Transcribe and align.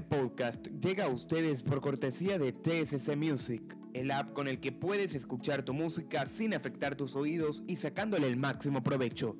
Este 0.00 0.16
podcast 0.16 0.66
llega 0.80 1.04
a 1.04 1.08
ustedes 1.08 1.62
por 1.62 1.82
cortesía 1.82 2.38
de 2.38 2.52
TSC 2.52 3.16
Music, 3.16 3.76
el 3.92 4.10
app 4.10 4.32
con 4.32 4.48
el 4.48 4.58
que 4.58 4.72
puedes 4.72 5.14
escuchar 5.14 5.62
tu 5.62 5.74
música 5.74 6.26
sin 6.26 6.54
afectar 6.54 6.94
tus 6.94 7.16
oídos 7.16 7.62
y 7.66 7.76
sacándole 7.76 8.26
el 8.26 8.38
máximo 8.38 8.82
provecho. 8.82 9.36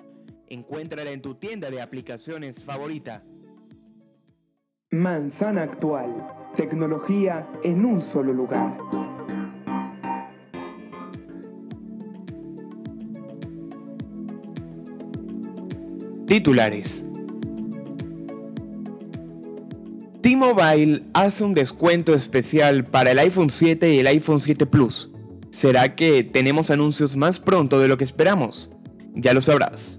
Encuéntrala 0.48 1.12
en 1.12 1.22
tu 1.22 1.36
tienda 1.36 1.70
de 1.70 1.80
aplicaciones 1.80 2.62
favorita. 2.62 3.24
Manzana 4.90 5.62
Actual, 5.62 6.28
tecnología 6.56 7.48
en 7.64 7.86
un 7.86 8.02
solo 8.02 8.34
lugar. 8.34 8.76
Titulares. 16.26 17.09
T-Mobile 20.30 21.02
hace 21.12 21.42
un 21.42 21.54
descuento 21.54 22.14
especial 22.14 22.84
para 22.84 23.10
el 23.10 23.18
iPhone 23.18 23.50
7 23.50 23.92
y 23.92 23.98
el 23.98 24.06
iPhone 24.06 24.38
7 24.38 24.64
Plus. 24.64 25.10
¿Será 25.50 25.96
que 25.96 26.22
tenemos 26.22 26.70
anuncios 26.70 27.16
más 27.16 27.40
pronto 27.40 27.80
de 27.80 27.88
lo 27.88 27.96
que 27.96 28.04
esperamos? 28.04 28.70
Ya 29.12 29.34
lo 29.34 29.42
sabrás. 29.42 29.98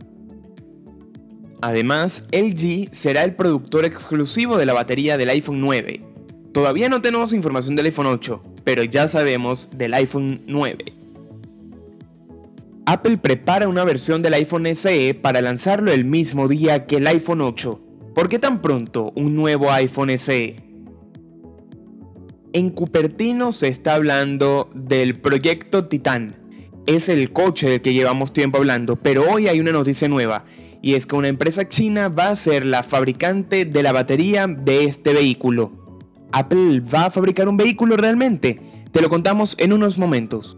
Además, 1.62 2.24
LG 2.32 2.96
será 2.96 3.26
el 3.26 3.36
productor 3.36 3.84
exclusivo 3.84 4.58
de 4.58 4.66
la 4.66 4.72
batería 4.72 5.18
del 5.18 5.28
iPhone 5.32 5.60
9. 5.60 6.00
Todavía 6.54 6.88
no 6.88 7.02
tenemos 7.02 7.34
información 7.34 7.76
del 7.76 7.88
iPhone 7.88 8.08
8, 8.08 8.42
pero 8.64 8.86
ya 8.86 9.10
sabemos 9.10 9.68
del 9.74 9.94
iPhone 9.96 10.44
9. 10.48 10.94
Apple 12.86 13.18
prepara 13.18 13.68
una 13.68 13.84
versión 13.84 14.22
del 14.22 14.36
iPhone 14.36 14.74
SE 14.78 15.14
para 15.14 15.42
lanzarlo 15.42 15.92
el 15.92 16.06
mismo 16.06 16.48
día 16.48 16.86
que 16.86 16.96
el 16.96 17.08
iPhone 17.08 17.42
8. 17.42 17.91
¿Por 18.14 18.28
qué 18.28 18.40
tan 18.40 18.62
pronto 18.62 19.14
un 19.16 19.36
nuevo 19.36 19.72
iPhone 19.72 20.10
SE? 20.18 20.58
En 22.52 22.70
Cupertino 22.70 23.54
se 23.54 23.70
está 23.70 23.96
hablando 23.96 24.70
del 24.76 25.18
proyecto 25.18 25.88
Titan. 25.88 26.36
Es 26.88 27.08
el 27.08 27.32
coche 27.32 27.70
del 27.70 27.82
que 27.82 27.94
llevamos 27.94 28.34
tiempo 28.34 28.58
hablando, 28.58 28.98
pero 28.98 29.32
hoy 29.32 29.48
hay 29.48 29.62
una 29.62 29.72
noticia 29.72 30.10
nueva, 30.10 30.44
y 30.82 30.96
es 30.96 31.06
que 31.06 31.16
una 31.16 31.30
empresa 31.30 31.70
china 31.70 32.10
va 32.10 32.28
a 32.28 32.36
ser 32.36 32.66
la 32.66 32.84
fabricante 32.84 33.64
de 33.64 33.82
la 33.82 33.94
batería 33.94 34.46
de 34.46 34.84
este 34.84 35.14
vehículo. 35.14 35.72
¿Apple 36.34 36.82
va 36.82 37.06
a 37.06 37.12
fabricar 37.12 37.48
un 37.48 37.56
vehículo 37.56 37.96
realmente? 37.96 38.60
Te 38.92 39.02
lo 39.02 39.08
contamos 39.08 39.56
en 39.58 39.72
unos 39.72 39.98
momentos. 39.98 40.58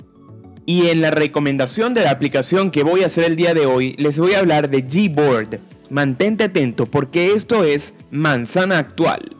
Y 0.66 0.88
en 0.88 1.02
la 1.02 1.12
recomendación 1.12 1.94
de 1.94 2.02
la 2.02 2.12
aplicación 2.12 2.72
que 2.72 2.84
voy 2.84 3.04
a 3.04 3.08
hacer 3.08 3.26
el 3.26 3.36
día 3.36 3.54
de 3.54 3.68
hoy, 3.68 3.94
les 4.00 4.18
voy 4.18 4.34
a 4.34 4.40
hablar 4.40 4.72
de 4.72 4.82
Gboard. 4.82 5.60
Mantente 5.94 6.46
atento 6.46 6.88
porque 6.88 7.34
esto 7.34 7.64
es 7.64 7.94
Manzana 8.10 8.80
Actual. 8.80 9.38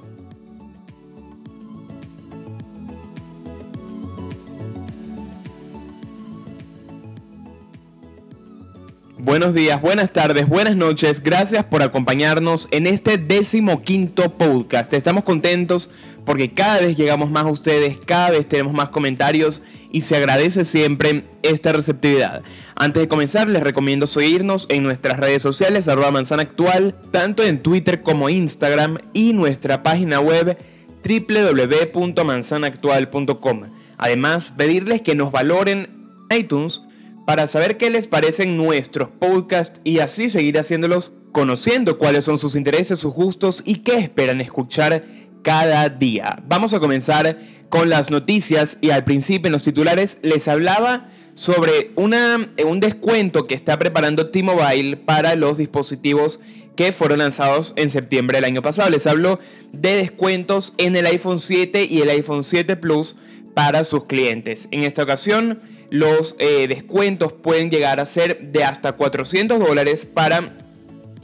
Buenos 9.18 9.56
días, 9.56 9.82
buenas 9.82 10.14
tardes, 10.14 10.48
buenas 10.48 10.76
noches. 10.76 11.24
Gracias 11.24 11.64
por 11.64 11.82
acompañarnos 11.82 12.68
en 12.70 12.86
este 12.86 13.18
décimo 13.18 13.82
quinto 13.82 14.30
podcast. 14.30 14.94
Estamos 14.94 15.24
contentos 15.24 15.90
porque 16.26 16.50
cada 16.50 16.82
vez 16.82 16.96
llegamos 16.96 17.32
más 17.32 17.46
a 17.46 17.52
ustedes, 17.52 17.98
cada 18.06 18.32
vez 18.32 18.48
tenemos 18.48 18.74
más 18.74 18.90
comentarios 18.90 19.62
y 19.92 20.02
se 20.02 20.16
agradece 20.16 20.66
siempre 20.66 21.26
esta 21.44 21.72
receptividad. 21.72 22.42
Antes 22.76 23.04
de 23.04 23.08
comenzar, 23.08 23.48
les 23.48 23.64
recomiendo 23.64 24.08
seguirnos 24.08 24.66
en 24.70 24.84
nuestras 24.84 25.20
redes 25.20 25.42
sociales, 25.42 25.88
arroba 25.88 26.12
manzana 26.12 26.44
actual, 26.44 26.96
tanto 27.12 27.44
en 27.44 27.62
Twitter 27.62 28.02
como 28.02 28.30
Instagram 28.30 28.98
y 29.14 29.34
nuestra 29.34 29.84
página 29.84 30.20
web 30.20 30.58
www.manzanaactual.com. 31.04 33.62
Además, 33.98 34.54
pedirles 34.58 35.02
que 35.02 35.16
nos 35.16 35.32
valoren 35.32 35.90
en 36.30 36.40
iTunes 36.40 36.82
para 37.26 37.48
saber 37.48 37.78
qué 37.78 37.90
les 37.90 38.08
parecen 38.08 38.58
nuestros 38.58 39.10
podcasts 39.10 39.82
y 39.84 40.00
así 40.00 40.30
seguir 40.30 40.58
haciéndolos 40.58 41.14
conociendo 41.32 41.98
cuáles 41.98 42.26
son 42.26 42.40
sus 42.40 42.56
intereses, 42.56 43.00
sus 43.00 43.14
gustos 43.14 43.62
y 43.66 43.80
qué 43.80 43.98
esperan 43.98 44.42
escuchar 44.42 45.04
cada 45.44 45.90
día. 45.90 46.38
Vamos 46.48 46.74
a 46.74 46.80
comenzar 46.80 47.38
con 47.70 47.90
las 47.90 48.10
noticias 48.10 48.78
y 48.82 48.90
al 48.90 49.04
principio 49.04 49.48
en 49.48 49.54
los 49.54 49.64
titulares 49.64 50.18
les 50.22 50.48
hablaba 50.48 51.10
sobre 51.36 51.92
una, 51.96 52.50
un 52.66 52.80
descuento 52.80 53.46
que 53.46 53.56
está 53.56 53.78
preparando 53.78 54.30
T-Mobile 54.30 54.98
para 54.98 55.36
los 55.36 55.58
dispositivos 55.58 56.40
que 56.76 56.92
fueron 56.92 57.20
lanzados 57.20 57.74
en 57.76 57.90
septiembre 57.90 58.38
del 58.38 58.46
año 58.46 58.62
pasado. 58.62 58.90
Les 58.90 59.06
hablo 59.08 59.40
de 59.72 59.96
descuentos 59.96 60.74
en 60.78 60.96
el 60.96 61.06
iPhone 61.06 61.40
7 61.40 61.88
y 61.90 62.02
el 62.02 62.10
iPhone 62.10 62.44
7 62.44 62.76
Plus 62.78 63.16
para 63.54 63.84
sus 63.84 64.06
clientes. 64.06 64.68
En 64.72 64.84
esta 64.84 65.04
ocasión, 65.04 65.60
los 65.90 66.36
eh, 66.40 66.68
descuentos 66.68 67.34
pueden 67.34 67.70
llegar 67.70 68.00
a 68.00 68.06
ser 68.06 68.52
de 68.52 68.64
hasta 68.64 68.94
400 68.94 69.60
dólares 69.60 70.08
para 70.12 70.54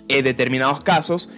eh, 0.08 0.22
determinados 0.22 0.84
casos, 0.84 1.30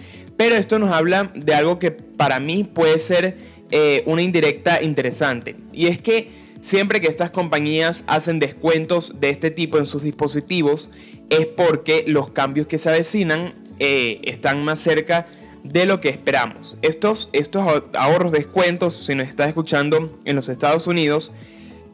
pero 0.42 0.56
esto 0.56 0.80
nos 0.80 0.90
habla 0.90 1.30
de 1.36 1.54
algo 1.54 1.78
que 1.78 1.92
para 1.92 2.40
mí 2.40 2.64
puede 2.64 2.98
ser 2.98 3.36
eh, 3.70 4.02
una 4.06 4.22
indirecta 4.22 4.82
interesante. 4.82 5.54
Y 5.72 5.86
es 5.86 6.02
que 6.02 6.30
siempre 6.60 7.00
que 7.00 7.06
estas 7.06 7.30
compañías 7.30 8.02
hacen 8.08 8.40
descuentos 8.40 9.12
de 9.20 9.30
este 9.30 9.52
tipo 9.52 9.78
en 9.78 9.86
sus 9.86 10.02
dispositivos, 10.02 10.90
es 11.30 11.46
porque 11.46 12.02
los 12.08 12.32
cambios 12.32 12.66
que 12.66 12.78
se 12.78 12.88
avecinan 12.88 13.54
eh, 13.78 14.20
están 14.24 14.64
más 14.64 14.80
cerca 14.80 15.28
de 15.62 15.86
lo 15.86 16.00
que 16.00 16.08
esperamos. 16.08 16.76
Estos, 16.82 17.30
estos 17.32 17.64
ahorros 17.92 18.32
descuentos, 18.32 18.96
si 18.96 19.14
nos 19.14 19.28
estás 19.28 19.46
escuchando 19.46 20.18
en 20.24 20.34
los 20.34 20.48
Estados 20.48 20.88
Unidos, 20.88 21.30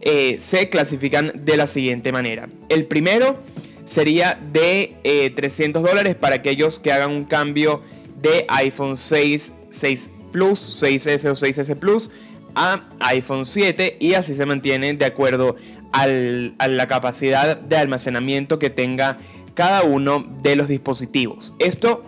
eh, 0.00 0.38
se 0.40 0.70
clasifican 0.70 1.32
de 1.34 1.58
la 1.58 1.66
siguiente 1.66 2.12
manera. 2.12 2.48
El 2.70 2.86
primero 2.86 3.42
sería 3.84 4.40
de 4.52 5.32
300 5.36 5.82
dólares 5.82 6.14
para 6.14 6.36
aquellos 6.36 6.78
que 6.78 6.92
hagan 6.92 7.12
un 7.12 7.24
cambio 7.24 7.82
de 8.20 8.44
iPhone 8.48 8.96
6, 8.96 9.52
6 9.70 10.10
Plus, 10.32 10.82
6S 10.82 11.24
o 11.30 11.34
6S 11.34 11.76
Plus 11.76 12.10
a 12.54 12.88
iPhone 13.00 13.46
7 13.46 13.96
y 14.00 14.14
así 14.14 14.34
se 14.34 14.46
mantiene 14.46 14.94
de 14.94 15.04
acuerdo 15.04 15.56
a 15.92 16.06
la 16.06 16.86
capacidad 16.86 17.56
de 17.56 17.76
almacenamiento 17.76 18.58
que 18.58 18.70
tenga 18.70 19.18
cada 19.54 19.82
uno 19.82 20.24
de 20.42 20.54
los 20.54 20.68
dispositivos. 20.68 21.54
Esto, 21.58 22.02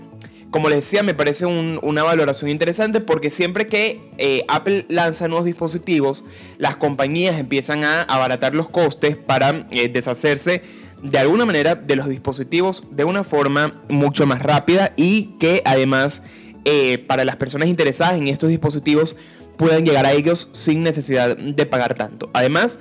como 0.50 0.68
les 0.68 0.80
decía, 0.80 1.02
me 1.02 1.14
parece 1.14 1.46
una 1.46 2.02
valoración 2.02 2.50
interesante 2.50 3.00
porque 3.00 3.30
siempre 3.30 3.66
que 3.66 4.00
eh, 4.18 4.44
Apple 4.48 4.86
lanza 4.88 5.28
nuevos 5.28 5.46
dispositivos, 5.46 6.24
las 6.58 6.76
compañías 6.76 7.38
empiezan 7.38 7.84
a 7.84 8.02
abaratar 8.02 8.54
los 8.54 8.68
costes 8.68 9.16
para 9.16 9.66
eh, 9.70 9.88
deshacerse 9.88 10.62
de 11.02 11.18
alguna 11.18 11.46
manera 11.46 11.74
de 11.74 11.96
los 11.96 12.08
dispositivos 12.08 12.84
de 12.90 13.04
una 13.04 13.24
forma 13.24 13.80
mucho 13.88 14.26
más 14.26 14.42
rápida 14.42 14.92
y 14.96 15.36
que 15.38 15.62
además 15.64 16.22
eh, 16.64 16.98
para 16.98 17.24
las 17.24 17.36
personas 17.36 17.68
interesadas 17.68 18.18
en 18.18 18.28
estos 18.28 18.48
dispositivos 18.50 19.16
puedan 19.56 19.84
llegar 19.84 20.06
a 20.06 20.12
ellos 20.12 20.48
sin 20.52 20.82
necesidad 20.82 21.36
de 21.36 21.66
pagar 21.66 21.94
tanto. 21.94 22.30
Además, 22.32 22.78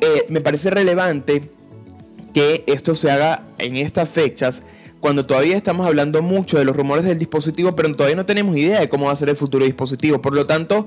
eh, 0.00 0.26
me 0.28 0.40
parece 0.40 0.70
relevante 0.70 1.50
que 2.32 2.64
esto 2.66 2.94
se 2.94 3.10
haga 3.10 3.42
en 3.58 3.76
estas 3.76 4.08
fechas 4.08 4.62
cuando 5.00 5.24
todavía 5.24 5.56
estamos 5.56 5.86
hablando 5.86 6.22
mucho 6.22 6.58
de 6.58 6.64
los 6.64 6.76
rumores 6.76 7.04
del 7.04 7.18
dispositivo, 7.18 7.74
pero 7.74 7.94
todavía 7.94 8.16
no 8.16 8.26
tenemos 8.26 8.56
idea 8.56 8.80
de 8.80 8.88
cómo 8.88 9.06
va 9.06 9.12
a 9.12 9.16
ser 9.16 9.30
el 9.30 9.36
futuro 9.36 9.64
dispositivo. 9.64 10.20
Por 10.20 10.34
lo 10.34 10.46
tanto, 10.46 10.86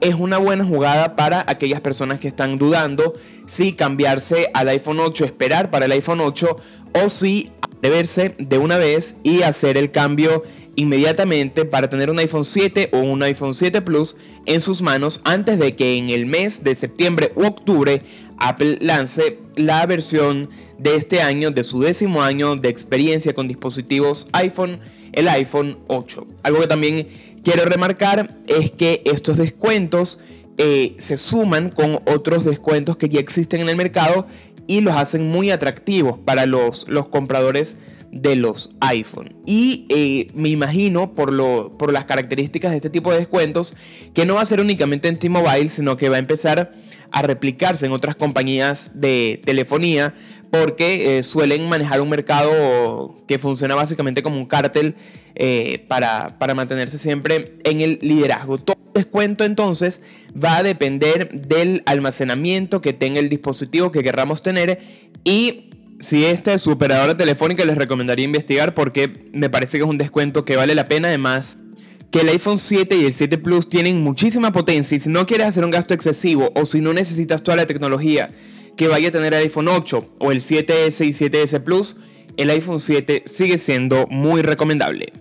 es 0.00 0.14
una 0.14 0.38
buena 0.38 0.64
jugada 0.64 1.16
para 1.16 1.44
aquellas 1.46 1.80
personas 1.80 2.20
que 2.20 2.28
están 2.28 2.56
dudando 2.56 3.14
si 3.46 3.72
cambiarse 3.72 4.50
al 4.54 4.68
iPhone 4.68 5.00
8, 5.00 5.24
esperar 5.24 5.70
para 5.70 5.86
el 5.86 5.92
iPhone 5.92 6.20
8 6.20 6.56
o 6.94 7.08
si 7.08 7.50
atreverse 7.62 8.34
de 8.38 8.58
una 8.58 8.78
vez 8.78 9.16
y 9.22 9.42
hacer 9.42 9.76
el 9.76 9.90
cambio 9.90 10.42
inmediatamente 10.76 11.64
para 11.64 11.90
tener 11.90 12.10
un 12.10 12.18
iPhone 12.20 12.44
7 12.44 12.90
o 12.92 12.98
un 12.98 13.22
iPhone 13.24 13.54
7 13.54 13.82
Plus 13.82 14.16
en 14.46 14.60
sus 14.60 14.80
manos 14.80 15.20
antes 15.24 15.58
de 15.58 15.74
que 15.74 15.96
en 15.96 16.10
el 16.10 16.26
mes 16.26 16.62
de 16.62 16.74
septiembre 16.76 17.32
u 17.34 17.44
octubre 17.46 18.02
Apple 18.38 18.78
lance 18.80 19.38
la 19.56 19.84
versión 19.86 20.48
de 20.78 20.94
este 20.94 21.20
año, 21.20 21.50
de 21.50 21.64
su 21.64 21.80
décimo 21.80 22.22
año 22.22 22.54
de 22.54 22.68
experiencia 22.68 23.34
con 23.34 23.48
dispositivos 23.48 24.28
iPhone, 24.32 24.78
el 25.12 25.26
iPhone 25.28 25.78
8. 25.88 26.26
Algo 26.44 26.60
que 26.60 26.66
también 26.68 27.08
quiero 27.48 27.64
remarcar 27.64 28.36
es 28.46 28.70
que 28.70 29.00
estos 29.06 29.38
descuentos 29.38 30.18
eh, 30.58 30.94
se 30.98 31.16
suman 31.16 31.70
con 31.70 31.98
otros 32.06 32.44
descuentos 32.44 32.98
que 32.98 33.08
ya 33.08 33.20
existen 33.20 33.62
en 33.62 33.70
el 33.70 33.76
mercado 33.76 34.26
y 34.66 34.82
los 34.82 34.94
hacen 34.94 35.30
muy 35.30 35.50
atractivos 35.50 36.18
para 36.18 36.44
los, 36.44 36.86
los 36.88 37.08
compradores 37.08 37.76
de 38.12 38.36
los 38.36 38.70
iPhone. 38.80 39.34
Y 39.46 39.86
eh, 39.88 40.30
me 40.34 40.50
imagino, 40.50 41.14
por, 41.14 41.32
lo, 41.32 41.70
por 41.78 41.90
las 41.90 42.04
características 42.04 42.72
de 42.72 42.76
este 42.76 42.90
tipo 42.90 43.12
de 43.12 43.18
descuentos, 43.18 43.74
que 44.12 44.26
no 44.26 44.34
va 44.34 44.42
a 44.42 44.46
ser 44.46 44.60
únicamente 44.60 45.08
en 45.08 45.18
T-Mobile, 45.18 45.70
sino 45.70 45.96
que 45.96 46.10
va 46.10 46.16
a 46.16 46.18
empezar 46.18 46.72
a 47.10 47.22
replicarse 47.22 47.86
en 47.86 47.92
otras 47.92 48.14
compañías 48.14 48.90
de 48.92 49.40
telefonía 49.46 50.14
porque 50.50 51.18
eh, 51.18 51.22
suelen 51.22 51.68
manejar 51.68 52.00
un 52.00 52.08
mercado 52.08 53.14
que 53.26 53.38
funciona 53.38 53.74
básicamente 53.74 54.22
como 54.22 54.36
un 54.36 54.46
cártel 54.46 54.94
eh, 55.34 55.84
para, 55.88 56.36
mantenerse 56.54 56.98
siempre 56.98 57.58
en 57.64 57.80
el 57.80 57.98
liderazgo. 58.02 58.58
Todo 58.58 58.76
descuento 58.94 59.44
entonces 59.44 60.00
va 60.32 60.56
a 60.56 60.62
depender 60.62 61.30
del 61.30 61.82
almacenamiento 61.86 62.80
que 62.80 62.92
tenga 62.92 63.20
el 63.20 63.28
dispositivo 63.28 63.92
que 63.92 64.02
querramos 64.02 64.42
tener 64.42 64.80
y 65.22 65.70
si 66.00 66.24
esta 66.24 66.54
es 66.54 66.62
su 66.62 66.70
operadora 66.70 67.16
telefónica 67.16 67.64
les 67.64 67.76
recomendaría 67.76 68.24
investigar 68.24 68.74
porque 68.74 69.28
me 69.32 69.50
parece 69.50 69.78
que 69.78 69.84
es 69.84 69.90
un 69.90 69.98
descuento 69.98 70.44
que 70.44 70.56
vale 70.56 70.74
la 70.74 70.86
pena 70.86 71.08
además 71.08 71.58
que 72.10 72.20
el 72.20 72.28
iPhone 72.30 72.58
7 72.58 72.96
y 72.96 73.04
el 73.04 73.12
7 73.12 73.38
Plus 73.38 73.68
tienen 73.68 74.02
muchísima 74.02 74.50
potencia 74.50 74.96
y 74.96 75.00
si 75.00 75.10
no 75.10 75.26
quieres 75.26 75.46
hacer 75.46 75.64
un 75.64 75.70
gasto 75.70 75.94
excesivo 75.94 76.50
o 76.54 76.64
si 76.64 76.80
no 76.80 76.92
necesitas 76.92 77.42
toda 77.42 77.56
la 77.56 77.66
tecnología 77.66 78.30
que 78.78 78.86
vaya 78.86 79.08
a 79.08 79.10
tener 79.10 79.34
el 79.34 79.42
iPhone 79.42 79.66
8 79.66 80.06
o 80.18 80.30
el 80.30 80.40
7S 80.40 81.04
y 81.04 81.10
7S 81.10 81.60
Plus, 81.62 81.96
el 82.36 82.48
iPhone 82.48 82.78
7 82.78 83.24
sigue 83.26 83.58
siendo 83.58 84.06
muy 84.06 84.40
recomendable. 84.40 85.12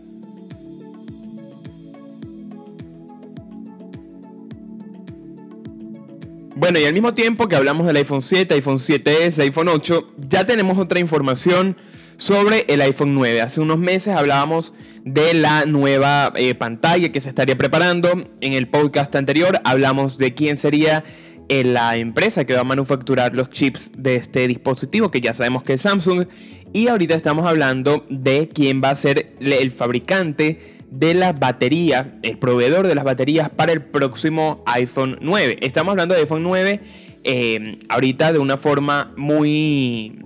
Bueno, 6.56 6.80
y 6.80 6.86
al 6.86 6.94
mismo 6.94 7.16
tiempo 7.16 7.48
que 7.48 7.56
hablamos 7.56 7.88
del 7.88 7.98
iPhone 7.98 8.22
7, 8.22 8.54
iPhone 8.54 8.78
7S, 8.78 9.40
iPhone 9.40 9.70
8, 9.70 10.14
ya 10.30 10.46
tenemos 10.46 10.78
otra 10.78 11.00
información 11.00 11.76
sobre 12.18 12.66
el 12.68 12.82
iPhone 12.82 13.16
9. 13.16 13.42
Hace 13.42 13.60
unos 13.62 13.80
meses 13.80 14.16
hablábamos 14.16 14.74
de 15.04 15.34
la 15.34 15.66
nueva 15.66 16.32
eh, 16.36 16.54
pantalla 16.54 17.12
que 17.12 17.22
se 17.22 17.30
estaría 17.30 17.58
preparando. 17.58 18.24
En 18.42 18.54
el 18.54 18.68
podcast 18.68 19.16
anterior 19.16 19.60
hablamos 19.64 20.20
de 20.20 20.36
quién 20.36 20.58
sería 20.58 21.04
la 21.50 21.98
empresa 21.98 22.46
que 22.46 22.54
va 22.54 22.62
a 22.62 22.66
manufacturar 22.66 23.34
los 23.34 23.50
chips 23.50 23.92
de 23.98 24.16
este 24.16 24.48
dispositivo, 24.48 25.12
que 25.12 25.22
ya 25.22 25.34
sabemos 25.34 25.64
que 25.64 25.74
es 25.74 25.82
Samsung. 25.82 26.28
Y 26.74 26.88
ahorita 26.88 27.16
estamos 27.16 27.46
hablando 27.46 28.06
de 28.10 28.50
quién 28.50 28.82
va 28.84 28.90
a 28.90 28.96
ser 28.96 29.34
el 29.40 29.72
fabricante 29.72 30.78
de 30.92 31.14
la 31.14 31.34
batería, 31.34 32.18
el 32.24 32.38
proveedor 32.38 32.88
de 32.88 32.96
las 32.96 33.04
baterías 33.04 33.50
para 33.50 33.72
el 33.72 33.82
próximo 33.82 34.64
iPhone 34.66 35.18
9. 35.22 35.60
Estamos 35.62 35.92
hablando 35.92 36.14
de 36.14 36.22
iPhone 36.22 36.44
9 36.44 36.82
eh, 37.24 37.80
ahorita 37.90 38.32
de 38.32 38.40
una 38.40 38.58
forma 38.58 39.12
muy 39.18 40.20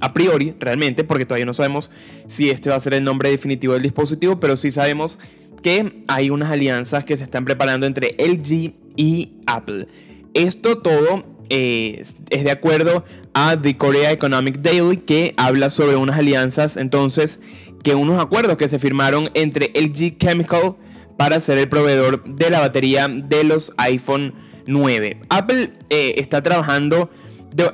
a 0.00 0.12
priori, 0.12 0.54
realmente, 0.60 1.04
porque 1.04 1.24
todavía 1.24 1.46
no 1.46 1.54
sabemos 1.54 1.90
si 2.28 2.50
este 2.50 2.70
va 2.70 2.76
a 2.76 2.80
ser 2.80 2.94
el 2.94 3.04
nombre 3.04 3.30
definitivo 3.30 3.72
del 3.72 3.82
dispositivo, 3.82 4.38
pero 4.38 4.56
sí 4.56 4.70
sabemos 4.70 5.18
que 5.62 6.04
hay 6.06 6.30
unas 6.30 6.50
alianzas 6.50 7.04
que 7.04 7.16
se 7.16 7.24
están 7.24 7.44
preparando 7.44 7.86
entre 7.86 8.14
LG 8.18 8.74
y 8.96 9.32
Apple. 9.46 9.88
Esto 10.34 10.78
todo 10.78 11.24
eh, 11.50 12.02
es 12.30 12.44
de 12.44 12.50
acuerdo 12.50 13.04
a 13.34 13.56
The 13.56 13.76
Korea 13.76 14.12
Economic 14.12 14.58
Daily 14.58 14.98
que 14.98 15.34
habla 15.36 15.70
sobre 15.70 15.96
unas 15.96 16.18
alianzas, 16.18 16.76
entonces, 16.76 17.40
que 17.82 17.94
unos 17.94 18.20
acuerdos 18.20 18.56
que 18.56 18.68
se 18.68 18.78
firmaron 18.78 19.30
entre 19.34 19.72
LG 19.74 20.18
Chemical 20.18 20.76
para 21.16 21.40
ser 21.40 21.58
el 21.58 21.68
proveedor 21.68 22.22
de 22.24 22.50
la 22.50 22.60
batería 22.60 23.08
de 23.08 23.44
los 23.44 23.72
iPhone 23.78 24.34
9. 24.66 25.20
Apple 25.28 25.72
eh, 25.90 26.14
está 26.16 26.42
trabajando 26.42 27.10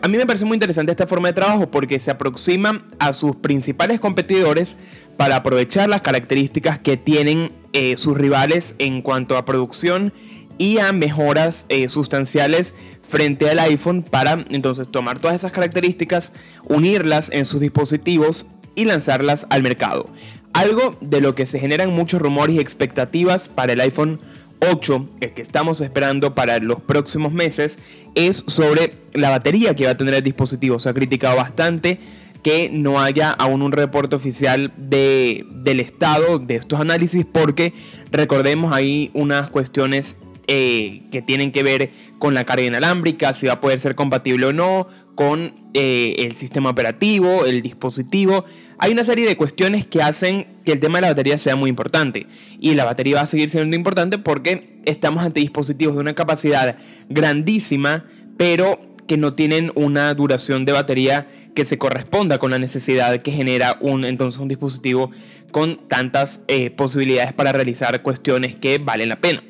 a 0.03 0.09
mí 0.09 0.17
me 0.17 0.27
parece 0.27 0.45
muy 0.45 0.55
interesante 0.55 0.93
esta 0.93 1.07
forma 1.07 1.29
de 1.29 1.35
trabajo 1.35 1.71
porque 1.71 1.99
se 1.99 2.11
aproxima 2.11 2.87
a 2.99 3.13
sus 3.13 3.37
principales 3.37 4.01
competidores 4.01 4.77
para 5.17 5.37
aprovechar 5.37 5.89
las 5.89 6.01
características 6.01 6.79
que 6.79 6.97
tienen 6.97 7.53
eh, 7.73 7.97
sus 7.97 8.17
rivales 8.17 8.75
en 8.79 9.03
cuanto 9.03 9.37
a 9.37 9.45
producción 9.45 10.13
y 10.59 10.79
a 10.79 10.93
mejoras 10.93 11.67
eh, 11.69 11.89
sustanciales 11.89 12.75
frente 13.09 13.49
al 13.49 13.59
iPhone 13.59 14.03
para 14.03 14.45
entonces 14.51 14.89
tomar 14.91 15.19
todas 15.19 15.37
esas 15.37 15.53
características, 15.53 16.33
unirlas 16.65 17.29
en 17.33 17.45
sus 17.45 17.61
dispositivos 17.61 18.47
y 18.75 18.87
lanzarlas 18.87 19.47
al 19.51 19.63
mercado. 19.63 20.07
Algo 20.53 20.97
de 21.01 21.21
lo 21.21 21.35
que 21.35 21.47
se 21.47 21.59
generan 21.59 21.91
muchos 21.91 22.21
rumores 22.21 22.57
y 22.57 22.61
expectativas 22.61 23.49
para 23.49 23.73
el 23.73 23.81
iPhone 23.81 24.21
8, 24.61 25.09
el 25.21 25.33
que 25.35 25.43
estamos 25.43 25.81
esperando 25.81 26.35
para 26.35 26.59
los 26.59 26.81
próximos 26.81 27.33
meses, 27.33 27.79
es 28.15 28.45
sobre 28.47 28.95
la 29.13 29.31
batería 29.31 29.75
que 29.75 29.85
va 29.85 29.93
a 29.93 29.97
tener 29.97 30.15
el 30.15 30.23
dispositivo. 30.23 30.79
Se 30.79 30.89
ha 30.89 30.95
criticado 30.95 31.37
bastante 31.37 31.99
que 32.43 32.69
no 32.71 33.01
haya 33.01 33.31
aún 33.31 33.63
un 33.63 33.73
reporte 33.73 34.17
oficial 34.17 34.73
de, 34.77 35.47
del 35.51 35.81
estado 35.81 36.39
de 36.39 36.57
estos 36.57 36.79
análisis 36.79 37.25
porque 37.25 37.73
recordemos 38.13 38.73
ahí 38.73 39.11
unas 39.15 39.49
cuestiones 39.49 40.17
eh, 40.47 41.03
que 41.11 41.23
tienen 41.23 41.53
que 41.53 41.63
ver 41.63 41.91
con 42.19 42.35
la 42.35 42.45
carga 42.45 42.65
inalámbrica, 42.65 43.33
si 43.35 43.47
va 43.47 43.55
a 43.55 43.61
poder 43.61 43.81
ser 43.81 43.95
compatible 43.95 44.47
o 44.47 44.53
no, 44.53 44.87
con 45.15 45.55
eh, 45.75 46.15
el 46.19 46.35
sistema 46.35 46.71
operativo, 46.71 47.45
el 47.45 47.63
dispositivo. 47.63 48.45
Hay 48.79 48.93
una 48.93 49.05
serie 49.05 49.27
de 49.27 49.37
cuestiones 49.37 49.87
que 49.87 50.03
hacen 50.03 50.47
que 50.65 50.73
el 50.73 50.81
tema 50.81 50.99
de 50.99 51.03
la 51.03 51.09
batería 51.09 51.39
sea 51.39 51.57
muy 51.57 51.71
importante. 51.71 52.27
Y 52.61 52.75
la 52.75 52.85
batería 52.85 53.17
va 53.17 53.23
a 53.23 53.27
seguir 53.27 53.51
siendo 53.51 53.77
importante 53.77 54.19
porque 54.19 54.81
estamos 54.85 55.25
ante 55.25 55.41
dispositivos 55.41 55.95
de 55.95 56.01
una 56.01 56.15
capacidad 56.15 56.77
grandísima, 57.09 58.05
pero 58.37 58.81
que 59.07 59.17
no 59.17 59.35
tienen 59.35 59.71
una 59.75 60.15
duración 60.15 60.65
de 60.65 60.73
batería 60.73 61.29
que 61.55 61.65
se 61.65 61.79
corresponda 61.79 62.39
con 62.39 62.51
la 62.51 62.59
necesidad 62.59 63.21
que 63.21 63.31
genera 63.31 63.79
un, 63.81 64.05
entonces 64.05 64.41
un 64.41 64.49
dispositivo 64.49 65.11
con 65.53 65.77
tantas 65.89 66.41
eh, 66.49 66.71
posibilidades 66.71 67.33
para 67.33 67.53
realizar 67.53 68.03
cuestiones 68.03 68.57
que 68.57 68.79
valen 68.79 69.11
la 69.11 69.17
pena. 69.17 69.43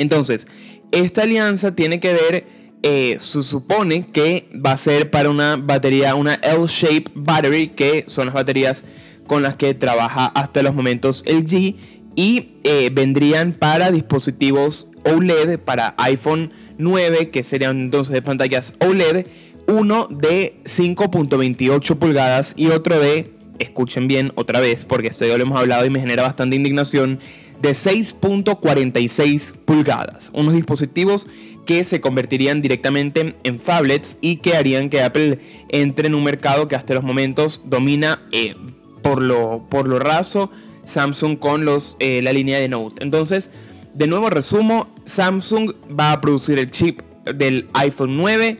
Entonces, 0.00 0.46
esta 0.92 1.22
alianza 1.22 1.74
tiene 1.74 2.00
que 2.00 2.14
ver, 2.14 2.46
eh, 2.82 3.18
se 3.20 3.42
supone 3.42 4.06
que 4.06 4.48
va 4.54 4.72
a 4.72 4.76
ser 4.78 5.10
para 5.10 5.28
una 5.28 5.56
batería, 5.56 6.14
una 6.14 6.34
L-shape 6.36 7.10
battery, 7.14 7.68
que 7.68 8.04
son 8.06 8.24
las 8.26 8.34
baterías 8.34 8.84
con 9.26 9.42
las 9.42 9.56
que 9.56 9.74
trabaja 9.74 10.24
hasta 10.26 10.62
los 10.62 10.74
momentos 10.74 11.22
LG 11.26 11.76
y 12.16 12.54
eh, 12.64 12.88
vendrían 12.90 13.52
para 13.52 13.90
dispositivos 13.90 14.88
OLED, 15.04 15.58
para 15.58 15.94
iPhone 15.98 16.50
9, 16.78 17.30
que 17.30 17.42
serían 17.42 17.78
entonces 17.78 18.14
de 18.14 18.22
pantallas 18.22 18.72
OLED, 18.80 19.26
uno 19.66 20.08
de 20.10 20.62
5.28 20.64 21.98
pulgadas 21.98 22.54
y 22.56 22.68
otro 22.68 22.98
de, 22.98 23.34
escuchen 23.58 24.08
bien 24.08 24.32
otra 24.34 24.60
vez, 24.60 24.86
porque 24.86 25.08
esto 25.08 25.26
ya 25.26 25.36
lo 25.36 25.42
hemos 25.42 25.58
hablado 25.60 25.84
y 25.84 25.90
me 25.90 26.00
genera 26.00 26.22
bastante 26.22 26.56
indignación, 26.56 27.20
de 27.60 27.70
6.46 27.70 29.52
pulgadas. 29.64 30.30
Unos 30.34 30.54
dispositivos 30.54 31.26
que 31.66 31.84
se 31.84 32.00
convertirían 32.00 32.62
directamente 32.62 33.36
en 33.44 33.60
phablets 33.60 34.16
y 34.20 34.36
que 34.36 34.56
harían 34.56 34.88
que 34.90 35.02
Apple 35.02 35.38
entre 35.68 36.08
en 36.08 36.14
un 36.14 36.24
mercado 36.24 36.68
que 36.68 36.76
hasta 36.76 36.94
los 36.94 37.04
momentos 37.04 37.60
domina 37.64 38.22
eh, 38.32 38.56
por, 39.02 39.22
lo, 39.22 39.66
por 39.68 39.86
lo 39.86 39.98
raso 39.98 40.50
Samsung 40.84 41.38
con 41.38 41.64
los, 41.64 41.96
eh, 42.00 42.20
la 42.22 42.32
línea 42.32 42.58
de 42.58 42.68
Note. 42.68 43.02
Entonces, 43.02 43.50
de 43.94 44.06
nuevo 44.06 44.30
resumo, 44.30 44.88
Samsung 45.04 45.72
va 45.98 46.12
a 46.12 46.20
producir 46.20 46.58
el 46.58 46.70
chip 46.70 47.00
del 47.24 47.68
iPhone 47.74 48.16
9 48.16 48.58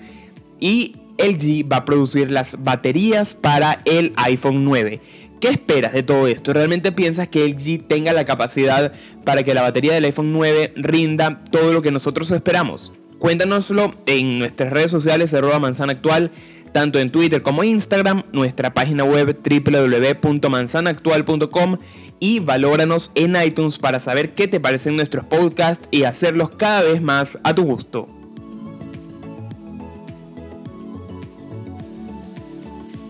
y 0.61 0.97
LG 1.19 1.71
va 1.71 1.79
a 1.79 1.85
producir 1.85 2.31
las 2.31 2.63
baterías 2.63 3.35
para 3.35 3.81
el 3.85 4.13
iPhone 4.17 4.65
9. 4.65 5.01
¿Qué 5.41 5.49
esperas 5.49 5.95
de 5.95 6.03
todo 6.03 6.27
esto? 6.27 6.53
¿Realmente 6.53 6.93
piensas 6.93 7.29
que 7.29 7.49
LG 7.49 7.89
tenga 7.89 8.13
la 8.13 8.27
capacidad 8.27 8.93
para 9.25 9.43
que 9.43 9.55
la 9.55 9.63
batería 9.63 9.95
del 9.95 10.05
iPhone 10.05 10.35
9 10.35 10.75
rinda 10.77 11.43
todo 11.51 11.73
lo 11.73 11.81
que 11.81 11.91
nosotros 11.91 12.31
esperamos? 12.31 12.93
Cuéntanoslo 13.19 13.95
en 14.05 14.39
nuestras 14.39 14.71
redes 14.71 14.91
sociales, 14.91 15.33
arroba 15.33 15.59
manzana 15.59 15.93
actual, 15.93 16.31
tanto 16.73 16.99
en 16.99 17.09
Twitter 17.09 17.41
como 17.43 17.65
Instagram, 17.65 18.25
nuestra 18.33 18.75
página 18.75 19.05
web 19.05 19.35
www.manzanaactual.com 19.43 21.79
y 22.19 22.41
valóranos 22.41 23.11
en 23.15 23.35
iTunes 23.43 23.79
para 23.79 23.99
saber 23.99 24.35
qué 24.35 24.47
te 24.47 24.61
parecen 24.61 24.97
nuestros 24.97 25.25
podcasts 25.25 25.89
y 25.91 26.05
hacerlos 26.05 26.51
cada 26.51 26.83
vez 26.83 27.01
más 27.01 27.39
a 27.45 27.55
tu 27.55 27.65
gusto. 27.65 28.20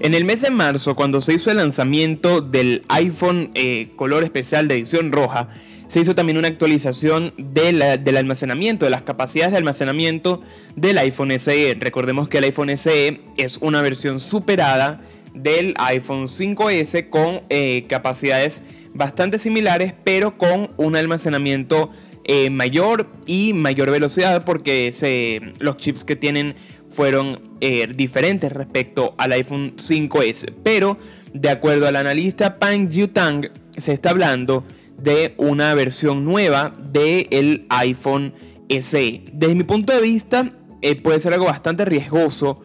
En 0.02 0.14
el 0.14 0.25
mes 0.25 0.40
de 0.40 0.50
marzo, 0.50 0.95
cuando 0.95 1.21
se 1.21 1.35
hizo 1.35 1.50
el 1.50 1.59
lanzamiento 1.59 2.40
del 2.40 2.85
iPhone 2.88 3.50
eh, 3.54 3.88
color 3.97 4.25
especial 4.25 4.66
de 4.66 4.76
edición 4.76 5.12
roja, 5.12 5.50
se 5.88 6.00
hizo 6.00 6.14
también 6.14 6.38
una 6.38 6.49
actualización 6.49 7.35
del 7.37 7.83
almacenamiento, 8.16 8.87
de 8.87 8.90
las 8.90 9.02
capacidades 9.02 9.52
de 9.52 9.59
almacenamiento 9.59 10.40
del 10.75 10.97
iPhone 10.97 11.38
SE. 11.38 11.76
Recordemos 11.78 12.30
que 12.30 12.38
el 12.38 12.45
iPhone 12.45 12.75
SE 12.78 13.21
es 13.37 13.59
una 13.59 13.83
versión 13.83 14.21
superada 14.21 15.02
del 15.35 15.75
iPhone 15.76 16.28
5S 16.28 17.11
con 17.11 17.42
eh, 17.50 17.85
capacidades 17.87 18.62
bastante 18.95 19.38
similares, 19.38 19.92
pero 20.02 20.38
con 20.38 20.71
un 20.78 20.97
almacenamiento 20.97 21.90
eh, 22.25 22.49
mayor 22.49 23.11
y 23.26 23.52
mayor 23.52 23.90
velocidad 23.90 24.47
porque 24.47 25.52
los 25.59 25.76
chips 25.76 26.04
que 26.04 26.16
tienen 26.16 26.54
fueron 26.88 27.50
eh, 27.61 27.87
diferentes 27.95 28.52
respecto 28.52 29.14
al 29.19 29.33
iPhone 29.33 29.76
5S. 29.76 30.55
Pero, 30.62 30.99
de 31.33 31.50
acuerdo 31.50 31.87
al 31.87 31.97
analista 31.97 32.59
Pang 32.59 32.90
Tang, 33.12 33.50
se 33.76 33.93
está 33.93 34.11
hablando 34.11 34.64
de 34.97 35.35
una 35.37 35.75
versión 35.75 36.25
nueva 36.25 36.75
del 36.93 37.67
iPhone 37.69 38.35
SE. 38.69 39.23
Desde 39.33 39.55
mi 39.55 39.64
punto 39.64 39.93
de 39.93 40.00
vista, 40.00 40.52
eh, 40.83 40.97
puede 40.97 41.21
ser 41.21 41.35
algo 41.35 41.47
bastante 41.47 41.85
riesgoso 41.85 42.62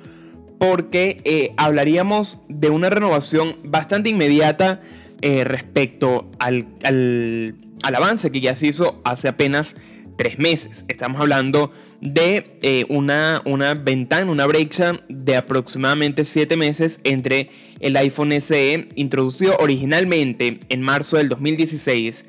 porque 0.59 1.21
eh, 1.25 1.53
hablaríamos 1.57 2.39
de 2.47 2.69
una 2.69 2.89
renovación 2.89 3.57
bastante 3.63 4.09
inmediata 4.09 4.81
respecto 5.21 6.29
al, 6.37 6.67
al, 6.83 7.55
al, 7.81 7.95
avance 7.95 8.31
que 8.31 8.41
ya 8.41 8.53
se 8.53 8.67
hizo 8.67 9.01
hace 9.03 9.27
apenas 9.27 9.75
tres 10.15 10.39
meses. 10.39 10.85
Estamos 10.87 11.19
hablando 11.21 11.71
de 12.01 12.57
eh, 12.61 12.85
una, 12.89 13.41
una 13.45 13.73
ventana, 13.73 14.31
una 14.31 14.45
brecha 14.45 15.01
de 15.09 15.35
aproximadamente 15.35 16.25
siete 16.25 16.57
meses 16.57 16.99
entre 17.03 17.49
el 17.79 17.97
iPhone 17.97 18.31
SE 18.41 18.89
introducido 18.95 19.55
originalmente 19.59 20.59
en 20.69 20.81
marzo 20.81 21.17
del 21.17 21.29
2016 21.29 22.25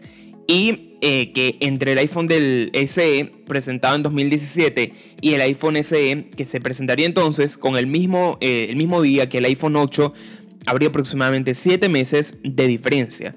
y 0.46 0.96
eh, 1.02 1.32
que 1.32 1.56
entre 1.60 1.92
el 1.92 1.98
iPhone 1.98 2.26
del 2.26 2.70
SE 2.88 3.32
presentado 3.46 3.96
en 3.96 4.02
2017 4.02 4.92
y 5.20 5.34
el 5.34 5.40
iPhone 5.42 5.76
SE 5.84 6.30
que 6.34 6.44
se 6.44 6.60
presentaría 6.60 7.06
entonces 7.06 7.58
con 7.58 7.76
el 7.76 7.86
mismo, 7.86 8.38
eh, 8.40 8.68
el 8.70 8.76
mismo 8.76 9.02
día 9.02 9.28
que 9.28 9.38
el 9.38 9.44
iPhone 9.44 9.76
8 9.76 10.14
habría 10.66 10.88
aproximadamente 10.88 11.54
7 11.54 11.88
meses 11.88 12.34
de 12.42 12.66
diferencia. 12.66 13.36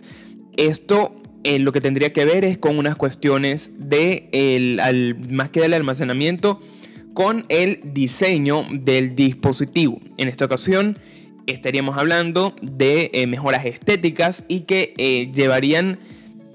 Esto 0.56 1.16
eh, 1.44 1.60
lo 1.60 1.72
que 1.72 1.82
tendría 1.82 2.12
que 2.12 2.26
ver 2.26 2.44
es 2.44 2.58
con 2.58 2.78
unas 2.78 2.96
cuestiones 2.96 3.72
de 3.78 4.30
el, 4.32 5.18
más 5.32 5.50
que 5.50 5.62
del 5.62 5.74
almacenamiento 5.74 6.60
con 7.14 7.46
el 7.50 7.80
diseño 7.94 8.66
del 8.72 9.16
dispositivo. 9.16 10.00
En 10.18 10.28
esta 10.28 10.46
ocasión 10.46 10.98
estaríamos 11.48 11.98
hablando 11.98 12.56
de 12.62 13.26
mejoras 13.28 13.66
estéticas 13.66 14.44
y 14.48 14.62
que 14.62 15.32
llevarían 15.34 16.00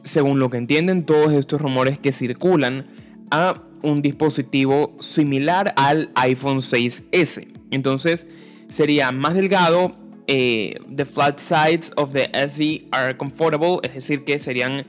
según 0.05 0.38
lo 0.38 0.50
que 0.50 0.59
entienden 0.59 1.05
todos 1.05 1.33
estos 1.33 1.61
rumores 1.61 1.99
que 1.99 2.12
circulan, 2.12 2.87
a 3.31 3.62
un 3.83 4.03
dispositivo 4.03 4.97
similar 5.00 5.75
al 5.76 6.11
iPhone 6.14 6.59
6S. 6.59 7.49
Entonces 7.71 8.26
sería 8.69 9.11
más 9.12 9.35
delgado. 9.35 9.97
Eh, 10.26 10.78
the 10.95 11.04
flat 11.04 11.38
sides 11.38 11.93
of 11.97 12.12
the 12.12 12.31
SE 12.49 12.87
are 12.93 13.14
comfortable, 13.16 13.81
es 13.83 13.95
decir, 13.95 14.25
que 14.25 14.38
serían 14.38 14.87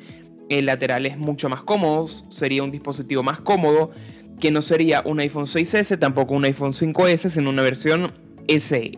eh, 0.50 0.62
laterales 0.62 1.18
mucho 1.18 1.50
más 1.50 1.64
cómodos. 1.64 2.26
Sería 2.30 2.64
un 2.64 2.72
dispositivo 2.72 3.24
más 3.24 3.42
cómodo 3.42 3.92
que 4.40 4.52
no 4.52 4.62
sería 4.62 5.02
un 5.06 5.20
iPhone 5.20 5.46
6S, 5.46 5.98
tampoco 6.00 6.34
un 6.34 6.46
iPhone 6.46 6.74
5S, 6.74 7.30
sino 7.30 7.50
una 7.50 7.62
versión 7.62 8.12
SE. 8.48 8.92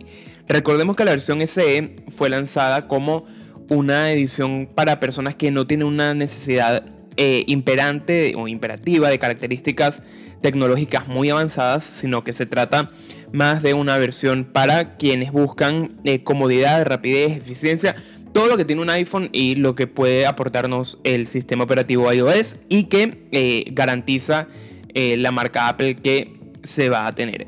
Recordemos 0.48 0.96
que 0.96 1.04
la 1.04 1.10
versión 1.12 1.46
SE 1.46 1.96
fue 2.14 2.28
lanzada 2.28 2.88
como 2.88 3.24
una 3.68 4.10
edición 4.12 4.68
para 4.74 4.98
personas 4.98 5.34
que 5.34 5.50
no 5.50 5.66
tienen 5.66 5.86
una 5.86 6.14
necesidad 6.14 6.84
eh, 7.16 7.44
imperante 7.46 8.34
o 8.36 8.48
imperativa 8.48 9.08
de 9.08 9.18
características 9.18 10.02
tecnológicas 10.40 11.08
muy 11.08 11.30
avanzadas, 11.30 11.82
sino 11.84 12.24
que 12.24 12.32
se 12.32 12.46
trata 12.46 12.90
más 13.32 13.62
de 13.62 13.74
una 13.74 13.98
versión 13.98 14.44
para 14.44 14.96
quienes 14.96 15.32
buscan 15.32 16.00
eh, 16.04 16.22
comodidad, 16.22 16.84
rapidez, 16.86 17.36
eficiencia, 17.36 17.94
todo 18.32 18.46
lo 18.46 18.56
que 18.56 18.64
tiene 18.64 18.82
un 18.82 18.90
iPhone 18.90 19.30
y 19.32 19.54
lo 19.54 19.74
que 19.74 19.86
puede 19.86 20.26
aportarnos 20.26 20.98
el 21.04 21.26
sistema 21.26 21.64
operativo 21.64 22.12
iOS 22.12 22.56
y 22.68 22.84
que 22.84 23.26
eh, 23.32 23.64
garantiza 23.72 24.48
la 24.94 25.30
marca 25.30 25.68
Apple 25.68 25.94
que 25.94 26.34
se 26.64 26.88
va 26.88 27.06
a 27.06 27.14
tener. 27.14 27.46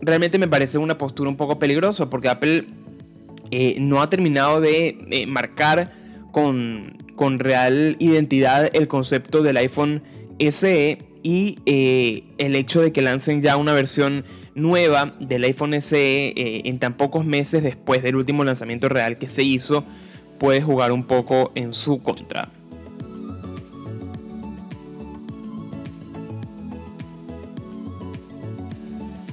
Realmente 0.00 0.38
me 0.38 0.46
parece 0.46 0.78
una 0.78 0.96
postura 0.98 1.28
un 1.28 1.36
poco 1.36 1.58
peligrosa 1.58 2.08
porque 2.08 2.28
Apple 2.28 2.66
eh, 3.50 3.76
no 3.78 4.02
ha 4.02 4.10
terminado 4.10 4.60
de 4.60 4.98
eh, 5.10 5.26
marcar 5.26 5.92
con, 6.32 6.96
con, 7.14 7.38
real 7.38 7.96
identidad 8.00 8.68
el 8.74 8.88
concepto 8.88 9.42
del 9.42 9.56
iPhone 9.56 10.02
SE 10.38 10.98
y 11.22 11.58
eh, 11.66 12.24
el 12.38 12.56
hecho 12.56 12.80
de 12.80 12.92
que 12.92 13.02
lancen 13.02 13.42
ya 13.42 13.56
una 13.56 13.72
versión 13.72 14.24
nueva 14.56 15.14
del 15.20 15.44
iPhone 15.44 15.80
SE 15.80 16.32
en 16.36 16.78
tan 16.80 16.94
pocos 16.94 17.24
meses 17.24 17.62
después 17.62 18.02
del 18.02 18.16
último 18.16 18.42
lanzamiento 18.42 18.88
real 18.88 19.18
que 19.18 19.28
se 19.28 19.44
hizo 19.44 19.84
puede 20.40 20.60
jugar 20.60 20.90
un 20.92 21.04
poco 21.04 21.52
en 21.54 21.72
su 21.72 22.02
contra. 22.02 22.48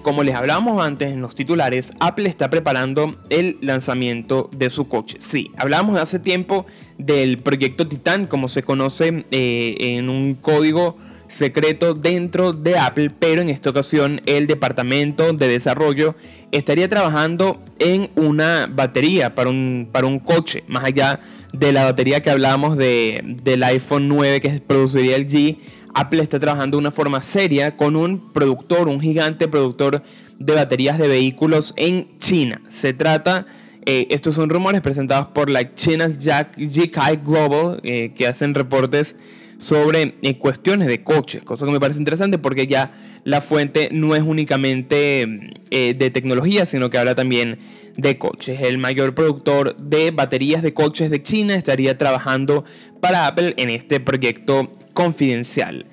Como 0.04 0.24
les 0.24 0.36
hablábamos 0.36 0.84
antes 0.84 1.14
en 1.14 1.22
los 1.22 1.34
titulares, 1.34 1.94
Apple 2.02 2.28
está 2.28 2.50
preparando 2.50 3.16
el 3.30 3.58
lanzamiento 3.62 4.50
de 4.54 4.70
su 4.70 4.90
coche. 4.90 5.18
Sí, 5.22 5.50
hablábamos 5.56 5.98
hace 5.98 6.20
tiempo 6.20 6.66
del 6.98 7.38
proyecto 7.38 7.88
Titan, 7.88 8.28
como 8.28 8.50
se 8.50 8.64
conoce 8.64 9.24
eh, 9.32 9.76
en 9.80 10.10
un 10.10 10.34
código 10.34 10.98
secreto 11.34 11.94
dentro 11.94 12.54
de 12.54 12.78
Apple, 12.78 13.12
pero 13.18 13.42
en 13.42 13.50
esta 13.50 13.72
ocasión 13.72 14.22
el 14.26 14.48
departamento 14.48 15.34
de 15.34 15.48
desarrollo 15.48 16.16
estaría 16.52 16.88
trabajando 16.88 17.60
en 17.80 18.12
una 18.16 18.68
batería 18.68 19.34
para 19.36 19.50
un, 19.50 19.90
para 19.92 20.08
un 20.08 20.20
coche, 20.20 20.64
más 20.68 20.84
allá 20.84 21.20
de 21.52 21.72
la 21.72 21.86
batería 21.86 22.22
que 22.22 22.30
hablábamos 22.30 22.78
de, 22.78 23.22
del 23.44 23.64
iPhone 23.64 24.08
9 24.08 24.42
que 24.42 24.62
produciría 24.66 25.16
el 25.16 25.28
G 25.28 25.58
Apple 25.94 26.22
está 26.22 26.40
trabajando 26.40 26.78
de 26.78 26.82
una 26.82 26.92
forma 26.92 27.22
seria 27.22 27.78
con 27.78 27.96
un 27.96 28.32
productor, 28.34 28.88
un 28.88 29.00
gigante 29.00 29.48
productor 29.48 30.02
de 30.40 30.54
baterías 30.54 30.98
de 30.98 31.08
vehículos 31.08 31.74
en 31.78 32.18
China. 32.18 32.62
Se 32.70 32.94
trata, 32.94 33.46
eh, 33.86 34.08
estos 34.10 34.36
son 34.36 34.50
rumores 34.50 34.82
presentados 34.82 35.28
por 35.28 35.50
la 35.50 35.76
China's 35.76 36.18
GKI 36.18 37.18
Global, 37.24 37.80
eh, 37.84 38.12
que 38.16 38.28
hacen 38.28 38.56
reportes 38.56 39.16
sobre 39.64 40.16
eh, 40.22 40.38
cuestiones 40.38 40.88
de 40.88 41.04
coches, 41.04 41.42
cosa 41.44 41.66
que 41.66 41.72
me 41.72 41.80
parece 41.80 42.00
interesante 42.00 42.38
porque 42.38 42.68
ya 42.68 42.92
la 43.24 43.42
fuente 43.42 43.90
no 43.92 44.16
es 44.16 44.22
únicamente 44.22 45.54
de 45.72 46.10
tecnología, 46.12 46.66
sino 46.66 46.90
que 46.90 46.98
habla 46.98 47.16
también 47.16 47.58
de 47.98 48.18
coches. 48.18 48.62
El 48.62 48.78
mayor 48.78 49.16
productor 49.16 49.76
de 49.78 50.12
baterías 50.12 50.62
de 50.62 50.74
coches 50.74 51.10
de 51.10 51.22
China 51.22 51.56
estaría 51.56 51.98
trabajando 51.98 52.64
para 53.00 53.28
Apple 53.28 53.54
en 53.58 53.70
este 53.70 54.00
proyecto 54.00 54.72
confidencial. 54.94 55.86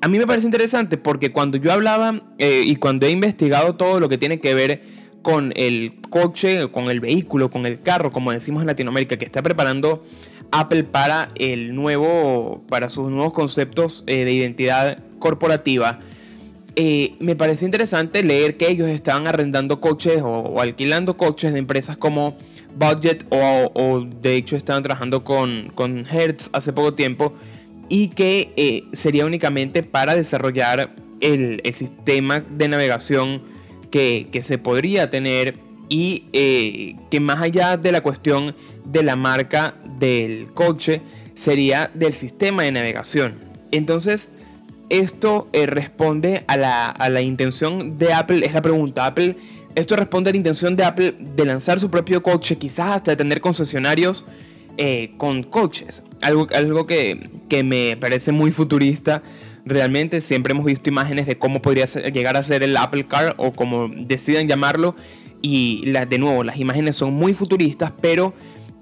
A 0.00 0.08
mí 0.08 0.18
me 0.18 0.26
parece 0.26 0.46
interesante 0.46 0.96
porque 0.96 1.30
cuando 1.30 1.58
yo 1.58 1.72
hablaba 1.72 2.22
eh, 2.38 2.62
y 2.64 2.76
cuando 2.76 3.06
he 3.06 3.10
investigado 3.10 3.76
todo 3.76 4.00
lo 4.00 4.08
que 4.08 4.18
tiene 4.18 4.40
que 4.40 4.54
ver 4.54 4.82
con 5.22 5.52
el 5.54 6.00
coche, 6.10 6.68
con 6.68 6.90
el 6.90 6.98
vehículo, 6.98 7.50
con 7.50 7.66
el 7.66 7.80
carro, 7.80 8.10
como 8.10 8.32
decimos 8.32 8.62
en 8.62 8.66
Latinoamérica, 8.66 9.16
que 9.16 9.24
está 9.24 9.42
preparando 9.42 10.02
Apple 10.52 10.84
para 10.84 11.30
el 11.36 11.74
nuevo, 11.74 12.62
para 12.68 12.88
sus 12.88 13.10
nuevos 13.10 13.32
conceptos 13.32 14.04
eh, 14.06 14.24
de 14.24 14.32
identidad 14.32 14.98
corporativa, 15.18 15.98
eh, 16.76 17.14
me 17.18 17.36
parece 17.36 17.64
interesante 17.64 18.22
leer 18.22 18.56
que 18.56 18.70
ellos 18.70 18.88
estaban 18.88 19.26
arrendando 19.26 19.80
coches 19.80 20.22
o, 20.22 20.60
alquilando 20.60 21.16
coches 21.16 21.52
de 21.52 21.58
empresas 21.58 21.96
como 21.96 22.36
Budget 22.76 23.26
o, 23.30 24.06
de 24.22 24.36
hecho 24.36 24.56
estaban 24.56 24.82
trabajando 24.82 25.24
con, 25.24 25.70
con 25.74 26.06
Hertz 26.06 26.48
hace 26.52 26.72
poco 26.72 26.94
tiempo 26.94 27.34
y 27.88 28.08
que 28.08 28.52
eh, 28.56 28.84
sería 28.92 29.26
únicamente 29.26 29.82
para 29.82 30.14
desarrollar 30.14 30.94
el, 31.20 31.60
sistema 31.74 32.40
de 32.40 32.68
navegación 32.68 33.42
que, 33.90 34.28
se 34.42 34.56
podría 34.56 35.10
tener 35.10 35.58
y 35.90 36.20
que 37.10 37.20
más 37.20 37.42
allá 37.42 37.76
de 37.76 37.92
la 37.92 38.00
cuestión 38.00 38.54
de 38.86 39.02
la 39.02 39.16
marca 39.16 39.74
del 40.06 40.48
coche 40.52 41.00
sería 41.34 41.90
del 41.94 42.12
sistema 42.12 42.64
de 42.64 42.72
navegación. 42.72 43.34
Entonces, 43.70 44.28
esto 44.90 45.48
eh, 45.52 45.66
responde 45.66 46.44
a 46.48 46.56
la, 46.56 46.88
a 46.88 47.08
la, 47.08 47.22
intención 47.22 47.98
de 47.98 48.12
Apple, 48.12 48.44
es 48.44 48.52
la 48.52 48.60
pregunta, 48.60 49.06
Apple, 49.06 49.36
esto 49.74 49.96
responde 49.96 50.30
a 50.30 50.32
la 50.32 50.36
intención 50.36 50.76
de 50.76 50.84
Apple 50.84 51.14
de 51.18 51.44
lanzar 51.46 51.80
su 51.80 51.90
propio 51.90 52.22
coche, 52.22 52.58
quizás 52.58 52.96
hasta 52.96 53.12
de 53.12 53.16
tener 53.16 53.40
concesionarios 53.40 54.26
eh, 54.76 55.12
con 55.16 55.44
coches. 55.44 56.02
Algo, 56.20 56.46
algo 56.54 56.86
que, 56.86 57.30
que, 57.48 57.62
me 57.62 57.96
parece 57.96 58.32
muy 58.32 58.52
futurista. 58.52 59.22
Realmente 59.64 60.20
siempre 60.20 60.52
hemos 60.52 60.66
visto 60.66 60.90
imágenes 60.90 61.26
de 61.26 61.38
cómo 61.38 61.62
podría 61.62 61.86
llegar 61.86 62.36
a 62.36 62.42
ser 62.42 62.62
el 62.62 62.76
Apple 62.76 63.06
Car 63.06 63.34
o 63.38 63.52
como 63.52 63.88
decidan 63.88 64.48
llamarlo. 64.48 64.94
Y 65.40 65.90
de 66.08 66.18
nuevo, 66.18 66.44
las 66.44 66.58
imágenes 66.58 66.96
son 66.96 67.14
muy 67.14 67.34
futuristas, 67.34 67.92
pero 68.00 68.32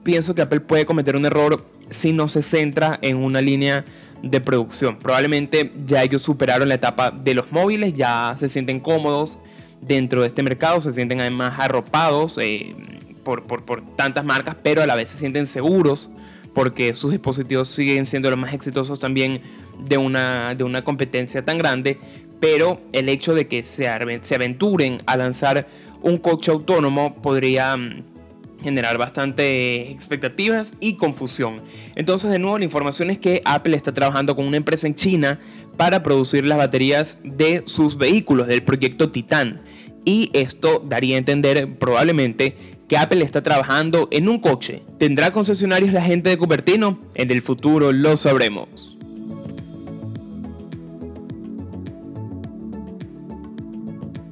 pienso 0.03 0.35
que 0.35 0.43
Apple 0.43 0.61
puede 0.61 0.87
cometer 0.87 1.17
un 1.17 1.27
error 1.27 1.65
si 1.91 2.13
no 2.13 2.29
se 2.29 2.43
centra 2.43 2.99
en 3.03 3.17
una 3.17 3.41
línea 3.41 3.85
de 4.23 4.41
producción. 4.41 4.99
Probablemente 4.99 5.73
ya 5.87 6.03
ellos 6.03 6.23
superaron 6.23 6.69
la 6.69 6.75
etapa 6.75 7.11
de 7.11 7.35
los 7.35 7.51
móviles, 7.53 7.95
ya 7.95 8.35
se 8.39 8.49
sienten 8.49 8.81
cómodos 8.81 9.39
dentro 9.81 10.21
de 10.21 10.29
este 10.29 10.43
mercado, 10.43 10.81
se 10.81 10.93
sienten 10.93 11.21
además 11.21 11.59
arropados. 11.59 12.39
Eh, 12.39 12.75
por, 13.23 13.45
por, 13.45 13.85
tantas 13.97 14.25
marcas, 14.25 14.57
pero 14.63 14.83
a 14.83 14.87
la 14.87 14.97
vez 14.97 15.11
se 15.11 15.19
sienten 15.19 15.47
seguros 15.47 16.11
porque 16.55 16.95
sus 16.95 17.13
dispositivos 17.13 17.69
siguen 17.69 18.07
siendo 18.07 18.31
los 18.31 18.39
más 18.39 18.55
exitosos 18.55 18.99
también 18.99 19.41
de 19.87 19.99
una, 19.99 20.55
de 20.55 20.65
una 20.65 20.83
competencia 20.83 21.43
tan 21.43 21.59
grande, 21.59 21.99
pero 22.41 22.81
el 22.93 23.09
hecho 23.09 23.35
de 23.35 23.47
que 23.47 23.63
se, 23.63 23.89
se 24.23 24.35
aventuren 24.35 25.03
a 25.07 25.17
lanzar 25.17 25.69
un 26.03 26.19
coche 26.19 26.51
autónomo 26.51 27.15
podría 27.23 27.77
mm, 27.77 28.05
generar 28.63 28.99
bastante 28.99 29.91
expectativas 29.91 30.73
y 30.81 30.95
confusión. 30.95 31.63
Entonces, 31.95 32.31
de 32.31 32.39
nuevo, 32.39 32.59
la 32.59 32.65
información 32.65 33.11
es 33.11 33.19
que 33.19 33.43
Apple 33.45 33.77
está 33.77 33.93
trabajando 33.93 34.37
con 34.37 34.47
una 34.47 34.57
empresa 34.57 34.87
en 34.87 34.95
China 34.95 35.41
para 35.77 36.03
producir 36.03 36.45
las 36.45 36.59
baterías 36.59 37.19
de 37.25 37.63
sus 37.67 37.97
vehículos, 37.97 38.47
del 38.47 38.63
proyecto 38.63 39.11
Titan 39.11 39.61
y 40.05 40.31
esto 40.33 40.83
daría 40.87 41.17
a 41.17 41.19
entender 41.19 41.79
probablemente 41.79 42.57
que 42.89 42.97
Apple 42.97 43.23
está 43.23 43.43
trabajando 43.43 44.09
en 44.11 44.29
un 44.29 44.41
coche. 44.41 44.83
¿Tendrá 44.99 45.31
concesionarios 45.31 45.93
la 45.93 46.03
gente 46.03 46.31
de 46.31 46.39
Cupertino? 46.39 46.99
En 47.15 47.31
el 47.31 47.43
futuro 47.43 47.93
lo 47.93 48.17
sabremos. 48.17 48.90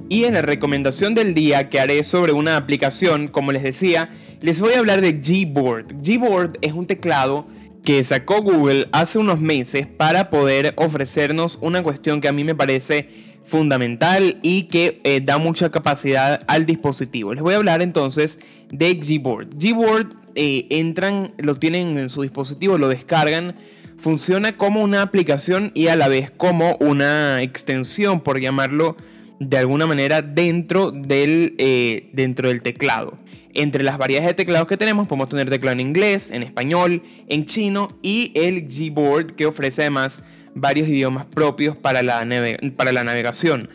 Y 0.09 0.23
en 0.23 0.33
la 0.33 0.41
recomendación 0.41 1.13
del 1.13 1.35
día 1.35 1.69
que 1.69 1.79
haré 1.79 2.03
sobre 2.03 2.33
una 2.33 2.57
aplicación, 2.57 3.27
como 3.27 3.51
les 3.51 3.61
decía, 3.61 4.09
les 4.41 4.59
voy 4.59 4.73
a 4.73 4.79
hablar 4.79 5.01
de 5.01 5.13
Gboard. 5.13 5.85
Gboard 6.01 6.57
es 6.61 6.73
un 6.73 6.87
teclado 6.87 7.47
que 7.83 8.03
sacó 8.03 8.41
Google 8.41 8.89
hace 8.91 9.19
unos 9.19 9.39
meses 9.39 9.85
para 9.85 10.31
poder 10.31 10.73
ofrecernos 10.77 11.59
una 11.61 11.83
cuestión 11.83 12.21
que 12.21 12.27
a 12.27 12.33
mí 12.33 12.43
me 12.43 12.55
parece 12.55 13.07
fundamental 13.45 14.39
y 14.41 14.63
que 14.63 14.99
eh, 15.03 15.21
da 15.23 15.37
mucha 15.37 15.69
capacidad 15.69 16.41
al 16.47 16.65
dispositivo. 16.65 17.35
Les 17.35 17.43
voy 17.43 17.53
a 17.53 17.57
hablar 17.57 17.83
entonces 17.83 18.39
de 18.71 18.95
Gboard. 18.95 19.49
Gboard 19.59 20.13
eh, 20.33 20.65
entran, 20.71 21.33
lo 21.37 21.53
tienen 21.53 21.99
en 21.99 22.09
su 22.09 22.23
dispositivo, 22.23 22.79
lo 22.79 22.89
descargan, 22.89 23.53
funciona 23.97 24.57
como 24.57 24.81
una 24.81 25.03
aplicación 25.03 25.71
y 25.75 25.87
a 25.87 25.95
la 25.95 26.07
vez 26.07 26.31
como 26.31 26.77
una 26.79 27.43
extensión, 27.43 28.21
por 28.21 28.39
llamarlo 28.39 28.97
de 29.39 29.57
alguna 29.57 29.87
manera 29.87 30.21
dentro 30.21 30.91
del, 30.91 31.55
eh, 31.57 32.09
dentro 32.13 32.49
del 32.49 32.61
teclado. 32.61 33.17
Entre 33.53 33.83
las 33.83 33.97
variedades 33.97 34.27
de 34.29 34.33
teclados 34.35 34.67
que 34.67 34.77
tenemos 34.77 35.07
podemos 35.07 35.29
tener 35.29 35.49
teclado 35.49 35.73
en 35.73 35.79
inglés, 35.79 36.29
en 36.31 36.43
español, 36.43 37.01
en 37.27 37.45
chino 37.45 37.89
y 38.01 38.31
el 38.35 38.67
Gboard 38.67 39.35
que 39.35 39.45
ofrece 39.45 39.81
además 39.81 40.21
varios 40.53 40.87
idiomas 40.87 41.25
propios 41.25 41.75
para 41.75 42.03
la, 42.03 42.27
para 42.75 42.91
la 42.91 43.03
navegación. 43.03 43.69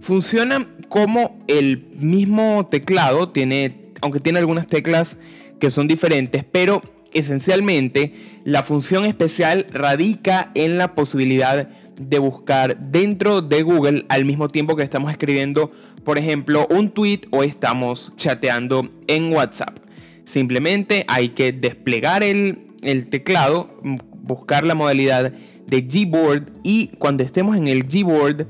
Funciona 0.00 0.66
como 0.88 1.38
el 1.48 1.88
mismo 1.96 2.68
teclado, 2.70 3.28
tiene, 3.30 3.76
aunque 4.00 4.20
tiene 4.20 4.38
algunas 4.38 4.66
teclas 4.66 5.18
que 5.58 5.70
son 5.70 5.88
diferentes, 5.88 6.44
pero 6.50 6.82
esencialmente 7.12 8.14
la 8.44 8.62
función 8.62 9.04
especial 9.04 9.66
radica 9.72 10.52
en 10.54 10.78
la 10.78 10.94
posibilidad 10.94 11.66
de 11.66 11.68
buscar 12.18 12.78
dentro 12.78 13.42
de 13.42 13.62
Google 13.62 14.06
al 14.08 14.24
mismo 14.24 14.48
tiempo 14.48 14.76
que 14.76 14.82
estamos 14.82 15.10
escribiendo, 15.10 15.70
por 16.04 16.18
ejemplo, 16.18 16.66
un 16.70 16.90
tweet 16.90 17.22
o 17.30 17.42
estamos 17.42 18.12
chateando 18.16 18.88
en 19.06 19.32
WhatsApp. 19.32 19.78
Simplemente 20.24 21.04
hay 21.08 21.30
que 21.30 21.52
desplegar 21.52 22.22
el, 22.22 22.58
teclado, 23.10 23.68
buscar 24.22 24.64
la 24.64 24.74
modalidad 24.74 25.32
de 25.66 25.80
Gboard 25.82 26.52
y 26.62 26.88
cuando 26.98 27.22
estemos 27.22 27.56
en 27.56 27.68
el 27.68 27.84
Gboard 27.84 28.46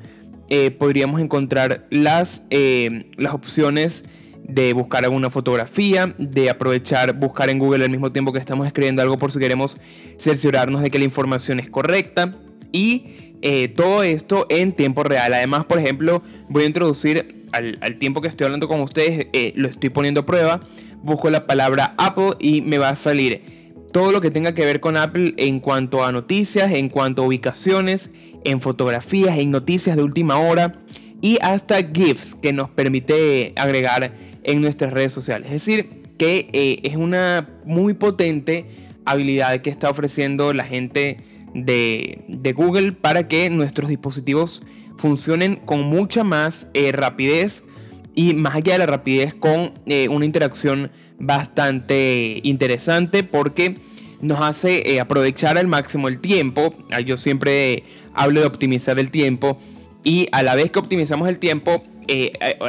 eh, 0.50 0.70
podríamos 0.70 1.20
encontrar 1.20 1.86
las, 1.90 2.42
eh, 2.50 3.10
las 3.16 3.34
opciones 3.34 4.04
de 4.48 4.72
buscar 4.72 5.04
alguna 5.04 5.30
fotografía, 5.30 6.14
de 6.18 6.48
aprovechar 6.48 7.12
buscar 7.12 7.50
en 7.50 7.58
Google 7.58 7.84
al 7.84 7.90
mismo 7.90 8.10
tiempo 8.10 8.32
que 8.32 8.38
estamos 8.38 8.66
escribiendo 8.66 9.02
algo 9.02 9.18
por 9.18 9.30
si 9.30 9.38
queremos 9.38 9.76
cerciorarnos 10.18 10.80
de 10.80 10.90
que 10.90 10.98
la 10.98 11.04
información 11.04 11.60
es 11.60 11.68
correcta 11.68 12.34
y 12.72 13.27
eh, 13.42 13.68
todo 13.68 14.02
esto 14.02 14.46
en 14.48 14.72
tiempo 14.72 15.02
real. 15.04 15.32
Además, 15.32 15.64
por 15.64 15.78
ejemplo, 15.78 16.22
voy 16.48 16.64
a 16.64 16.66
introducir 16.66 17.46
al, 17.52 17.96
tiempo 17.96 18.20
que 18.20 18.28
estoy 18.28 18.44
hablando 18.46 18.68
con 18.68 18.80
ustedes, 18.80 19.26
eh, 19.32 19.52
lo 19.56 19.68
estoy 19.68 19.90
poniendo 19.90 20.20
a 20.20 20.26
prueba, 20.26 20.60
busco 21.02 21.30
la 21.30 21.46
palabra 21.46 21.94
Apple 21.98 22.32
y 22.40 22.60
me 22.62 22.78
va 22.78 22.90
a 22.90 22.96
salir 22.96 23.74
todo 23.92 24.12
lo 24.12 24.20
que 24.20 24.30
tenga 24.30 24.54
que 24.54 24.64
ver 24.64 24.80
con 24.80 24.96
Apple 24.96 25.34
en 25.38 25.60
cuanto 25.60 26.04
a 26.04 26.12
noticias, 26.12 26.72
en 26.72 26.88
cuanto 26.88 27.22
a 27.22 27.26
ubicaciones, 27.26 28.10
en 28.44 28.60
fotografías, 28.60 29.38
en 29.38 29.50
noticias 29.50 29.96
de 29.96 30.02
última 30.02 30.38
hora 30.38 30.74
y 31.20 31.38
hasta 31.40 31.76
GIFs 31.82 32.34
que 32.34 32.52
nos 32.52 32.70
permite 32.70 33.52
agregar 33.56 34.12
en 34.44 34.60
nuestras 34.60 34.92
redes 34.92 35.12
sociales. 35.12 35.46
Es 35.46 35.64
decir, 35.64 36.02
que 36.18 36.48
eh, 36.52 36.80
es 36.82 36.96
una 36.96 37.48
muy 37.64 37.94
potente 37.94 38.66
habilidad 39.04 39.60
que 39.60 39.70
está 39.70 39.90
ofreciendo 39.90 40.52
la 40.52 40.64
gente 40.64 41.18
de, 41.64 42.52
Google 42.56 42.92
para 42.92 43.28
que 43.28 43.50
nuestros 43.50 43.88
dispositivos 43.88 44.62
funcionen 44.96 45.56
con 45.56 45.82
mucha 45.82 46.24
más 46.24 46.66
eh, 46.74 46.92
rapidez 46.92 47.62
y 48.14 48.34
más 48.34 48.56
allá 48.56 48.72
de 48.72 48.78
la 48.80 48.86
rapidez 48.86 49.34
con 49.34 49.72
eh, 49.86 50.08
una 50.08 50.24
interacción 50.24 50.90
bastante 51.18 52.40
interesante 52.42 53.22
porque 53.22 53.76
nos 54.20 54.40
hace 54.40 54.92
eh, 54.92 55.00
aprovechar 55.00 55.56
al 55.56 55.68
máximo 55.68 56.08
el 56.08 56.18
tiempo. 56.18 56.74
Ah, 56.90 57.00
yo 57.00 57.16
siempre 57.16 57.84
hablo 58.14 58.40
de 58.40 58.46
optimizar 58.46 58.98
el 58.98 59.10
tiempo 59.10 59.58
y 60.02 60.28
a 60.32 60.42
la 60.42 60.56
vez 60.56 60.70
que 60.70 60.78
optimizamos 60.78 61.28
el 61.28 61.38
tiempo 61.38 61.84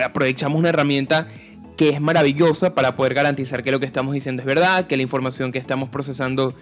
aprovechamos 0.03 0.59
una 0.59 0.67
herramienta 0.67 1.29
que 1.77 1.89
es 1.89 2.01
maravillosa 2.01 2.75
para 2.75 2.97
poder 2.97 3.13
garantizar 3.13 3.63
que 3.63 3.71
lo 3.71 3.79
que 3.79 3.85
estamos 3.85 4.13
diciendo 4.13 4.41
es 4.41 4.45
verdad, 4.45 4.85
que 4.85 4.97
la 4.97 5.03
información 5.03 5.53
que 5.53 5.59
estamos 5.59 5.87
procesando 5.87 6.53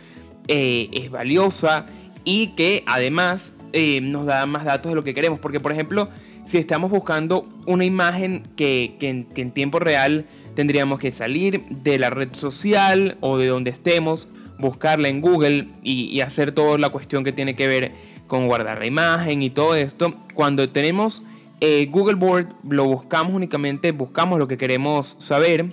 es 0.47 1.09
valiosa 1.09 1.87
y 2.27 2.47
que 2.47 2.83
además 2.87 3.53
eh, 3.71 4.01
nos 4.01 4.25
da 4.25 4.45
más 4.47 4.65
datos 4.65 4.91
de 4.91 4.95
lo 4.97 5.03
que 5.05 5.13
queremos. 5.13 5.39
Porque, 5.39 5.61
por 5.61 5.71
ejemplo, 5.71 6.09
si 6.45 6.57
estamos 6.57 6.91
buscando 6.91 7.47
una 7.65 7.85
imagen 7.85 8.43
que, 8.57 8.97
en, 8.99 9.51
tiempo 9.51 9.79
real 9.79 10.25
tendríamos 10.53 10.99
que 10.99 11.13
salir 11.13 11.63
de 11.69 11.97
la 11.97 12.09
red 12.09 12.33
social 12.33 13.15
o 13.21 13.37
de 13.37 13.47
donde 13.47 13.69
estemos, 13.69 14.27
buscarla 14.59 15.07
en 15.07 15.21
Google 15.21 15.69
y, 15.83 16.19
hacer 16.19 16.51
toda 16.51 16.77
la 16.77 16.89
cuestión 16.89 17.23
que 17.23 17.31
tiene 17.31 17.55
que 17.55 17.65
ver 17.65 17.93
con 18.27 18.47
guardar 18.47 18.79
la 18.79 18.87
imagen 18.87 19.41
y 19.41 19.49
todo 19.49 19.75
esto. 19.75 20.13
Cuando 20.33 20.67
tenemos 20.67 21.23
eh, 21.61 21.87
Google 21.89 22.15
Board, 22.15 22.49
lo 22.69 22.83
buscamos 22.83 23.33
únicamente, 23.33 23.93
buscamos 23.93 24.37
lo 24.37 24.49
que 24.49 24.57
queremos 24.57 25.15
saber 25.17 25.67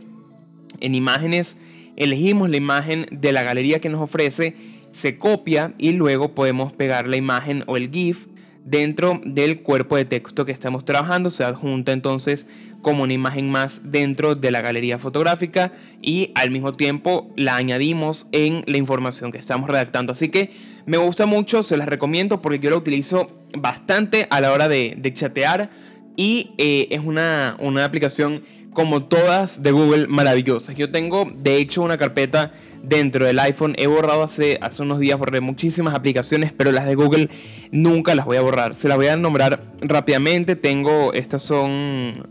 en 0.79 0.95
imágenes, 0.95 1.57
elegimos 1.97 2.49
la 2.49 2.59
imagen 2.59 3.07
de 3.11 3.33
la 3.33 3.43
galería 3.43 3.81
que 3.81 3.88
nos 3.88 4.01
ofrece 4.01 4.74
se 4.95 5.19
copia 5.19 5.75
y 5.77 5.93
luego 5.93 6.35
podemos 6.35 6.73
pegar 6.73 7.09
la 7.09 7.17
imagen 7.17 7.65
o 7.67 7.77
el 7.77 7.91
GIF 7.91 8.29
dentro 8.65 9.21
del 9.25 9.61
cuerpo 9.61 9.97
de 9.97 10.05
texto 10.05 10.45
que 10.45 10.53
estamos 10.53 10.85
trabajando. 10.85 11.31
Se 11.31 11.43
adjunta 11.43 11.91
entonces 11.91 12.47
como 12.81 13.03
una 13.03 13.13
imagen 13.13 13.51
más 13.51 13.81
dentro 13.83 14.37
de 14.37 14.53
la 14.53 14.63
galería 14.63 15.01
fotográfica 15.01 15.73
y 16.01 16.31
al 16.37 16.53
mismo 16.53 16.73
tiempo 16.73 17.29
la 17.37 17.57
añadimos 17.57 18.29
en 18.31 18.63
la 18.67 18.77
información 18.77 19.33
que 19.33 19.39
estamos 19.39 19.69
redactando. 19.69 20.13
Así 20.13 20.29
que 20.29 20.53
me 20.87 20.97
gusta 20.97 21.27
mucho, 21.27 21.65
se 21.65 21.77
las 21.77 21.89
recomiendo 21.89 22.41
porque 22.41 22.61
yo 22.61 22.71
la 22.71 22.77
utilizo 22.77 23.27
bastante 23.59 24.29
a 24.31 24.41
la 24.41 24.53
hora 24.53 24.69
de, 24.69 25.13
chatear 25.13 25.71
y 26.17 26.53
eh, 26.59 26.87
es 26.91 27.01
una, 27.01 27.57
una 27.59 27.85
aplicación 27.85 28.45
como 28.75 29.05
todas 29.05 29.63
de 29.63 29.73
Google 29.73 30.09
maravillosas. 30.09 30.77
Yo 30.77 30.91
tengo 30.91 31.27
de 31.35 31.57
hecho 31.57 31.81
una 31.81 31.97
carpeta 31.97 32.53
dentro 32.83 33.25
del 33.25 33.39
iPhone. 33.39 33.75
He 33.79 33.87
borrado 33.87 34.23
hace, 34.23 34.59
hace 34.61 34.83
unos 34.83 34.99
días, 34.99 35.19
borré 35.19 35.41
muchísimas 35.41 35.95
aplicaciones, 35.95 36.53
pero 36.53 36.73
las 36.73 36.85
de 36.87 36.95
Google 36.95 37.31
nunca 37.71 38.15
las 38.15 38.27
voy 38.27 38.37
a 38.37 38.43
borrar. 38.43 38.75
Se 38.75 38.89
las 38.89 38.97
voy 38.99 39.07
a 39.07 39.17
nombrar 39.17 39.63
rápidamente. 39.81 40.57
Tengo, 40.57 41.13
estas 41.15 41.43
son 41.43 42.29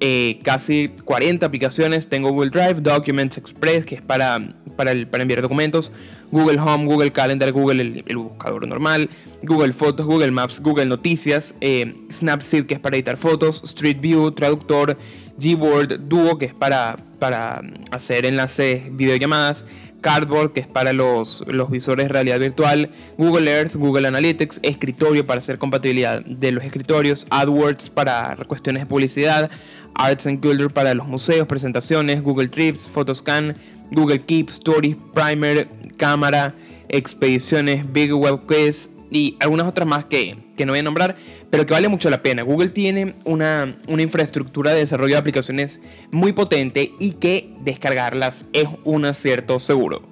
eh, 0.00 0.40
casi 0.42 0.88
40 1.04 1.46
aplicaciones. 1.46 2.08
Tengo 2.08 2.30
Google 2.30 2.50
Drive, 2.50 2.82
Documents 2.82 3.38
Express, 3.38 3.86
que 3.86 3.94
es 3.94 4.02
para, 4.02 4.38
para, 4.76 4.92
para 5.10 5.22
enviar 5.22 5.40
documentos. 5.40 5.92
Google 6.30 6.58
Home, 6.60 6.86
Google 6.86 7.12
Calendar, 7.12 7.52
Google 7.52 8.02
el, 8.06 8.16
buscador 8.16 8.66
normal, 8.66 9.08
Google 9.42 9.72
Fotos, 9.72 10.06
Google 10.06 10.32
Maps, 10.32 10.60
Google 10.60 10.86
Noticias, 10.86 11.54
eh, 11.60 11.94
Snapseed 12.10 12.66
que 12.66 12.74
es 12.74 12.80
para 12.80 12.96
editar 12.96 13.16
fotos, 13.16 13.62
Street 13.64 14.00
View, 14.00 14.32
Traductor, 14.32 14.96
Gboard, 15.38 16.08
Duo 16.08 16.38
que 16.38 16.46
es 16.46 16.54
para, 16.54 16.96
para 17.18 17.62
hacer 17.90 18.26
enlaces, 18.26 18.96
videollamadas, 18.96 19.64
Cardboard, 20.00 20.52
que 20.52 20.60
es 20.60 20.66
para 20.66 20.92
los, 20.92 21.42
los 21.48 21.70
visores 21.70 22.06
de 22.06 22.12
realidad 22.12 22.38
virtual, 22.38 22.90
Google 23.18 23.50
Earth, 23.50 23.74
Google 23.74 24.06
Analytics, 24.06 24.60
escritorio 24.62 25.26
para 25.26 25.38
hacer 25.38 25.58
compatibilidad 25.58 26.24
de 26.24 26.52
los 26.52 26.64
escritorios, 26.64 27.26
AdWords 27.30 27.90
para 27.90 28.36
cuestiones 28.46 28.82
de 28.82 28.86
publicidad, 28.86 29.50
Arts 29.94 30.26
and 30.26 30.40
Culture 30.40 30.68
para 30.70 30.94
los 30.94 31.06
museos, 31.06 31.46
presentaciones, 31.46 32.22
Google 32.22 32.48
Trips, 32.48 32.86
Photoscan, 32.86 33.56
Google 33.90 34.20
Keep, 34.20 34.50
Stories, 34.50 34.96
Primer, 35.14 35.68
cámara, 35.96 36.54
expediciones, 36.88 37.90
Big 37.92 38.12
Web 38.12 38.46
Quiz 38.46 38.90
y 39.10 39.36
algunas 39.40 39.66
otras 39.66 39.88
más 39.88 40.04
que, 40.04 40.36
que 40.56 40.66
no 40.66 40.72
voy 40.72 40.80
a 40.80 40.82
nombrar, 40.82 41.16
pero 41.56 41.64
que 41.64 41.72
vale 41.72 41.88
mucho 41.88 42.10
la 42.10 42.20
pena. 42.20 42.42
Google 42.42 42.68
tiene 42.68 43.14
una, 43.24 43.74
una 43.88 44.02
infraestructura 44.02 44.74
de 44.74 44.80
desarrollo 44.80 45.14
de 45.14 45.20
aplicaciones 45.20 45.80
muy 46.10 46.32
potente 46.32 46.92
y 47.00 47.12
que 47.12 47.50
descargarlas 47.60 48.44
es 48.52 48.66
un 48.84 49.06
acierto 49.06 49.58
seguro. 49.58 50.02